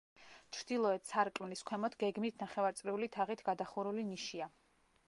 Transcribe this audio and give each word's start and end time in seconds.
ჩრდილოეთ 0.55 1.05
სარკმლის 1.09 1.61
ქვემოთ 1.71 1.99
გეგმით 2.05 2.43
ნახევარწრიული 2.45 3.13
თაღით 3.19 3.47
გადახურული 3.53 4.09
ნიშია. 4.13 4.55